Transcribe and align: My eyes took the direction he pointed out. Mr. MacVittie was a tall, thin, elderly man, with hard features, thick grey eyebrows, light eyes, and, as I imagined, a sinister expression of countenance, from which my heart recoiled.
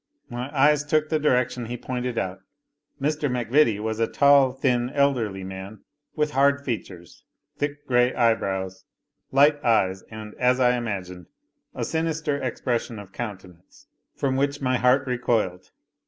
My 0.31 0.49
eyes 0.59 0.83
took 0.83 1.09
the 1.09 1.19
direction 1.19 1.67
he 1.67 1.77
pointed 1.77 2.17
out. 2.17 2.39
Mr. 2.99 3.29
MacVittie 3.29 3.79
was 3.79 3.99
a 3.99 4.07
tall, 4.07 4.51
thin, 4.51 4.89
elderly 4.89 5.43
man, 5.43 5.81
with 6.15 6.31
hard 6.31 6.65
features, 6.65 7.23
thick 7.59 7.85
grey 7.85 8.11
eyebrows, 8.15 8.83
light 9.31 9.63
eyes, 9.63 10.01
and, 10.09 10.33
as 10.39 10.59
I 10.59 10.75
imagined, 10.75 11.27
a 11.75 11.85
sinister 11.85 12.39
expression 12.41 12.97
of 12.97 13.11
countenance, 13.11 13.85
from 14.15 14.37
which 14.37 14.59
my 14.59 14.77
heart 14.79 15.05
recoiled. 15.05 15.69